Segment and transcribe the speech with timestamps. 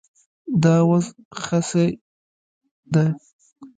[0.63, 1.05] دا وز
[1.43, 1.87] خسي
[2.93, 3.07] دی